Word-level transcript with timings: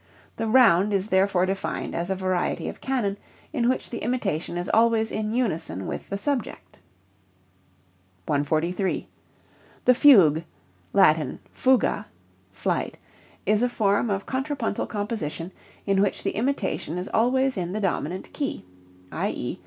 The 0.37 0.47
round 0.47 0.93
is 0.93 1.09
therefore 1.09 1.45
defined 1.45 1.93
as 1.93 2.09
a 2.09 2.15
variety 2.15 2.67
of 2.67 2.81
canon 2.81 3.17
in 3.53 3.69
which 3.69 3.91
the 3.91 3.99
imitation 3.99 4.57
is 4.57 4.67
always 4.73 5.11
in 5.11 5.31
unison 5.31 5.85
with 5.85 6.09
the 6.09 6.17
subject. 6.17 6.79
143. 8.25 9.07
The 9.85 9.93
fugue 9.93 10.43
(Latin, 10.91 11.37
fuga 11.51 12.07
= 12.31 12.51
flight) 12.63 12.97
is 13.45 13.61
a 13.61 13.69
form 13.69 14.09
of 14.09 14.25
contrapuntal 14.25 14.87
composition 14.87 15.51
in 15.85 16.01
which 16.01 16.23
the 16.23 16.31
imitation 16.31 16.97
is 16.97 17.07
always 17.13 17.55
in 17.55 17.71
the 17.71 17.79
dominant 17.79 18.33
key, 18.33 18.65
_i.e. 19.11 19.59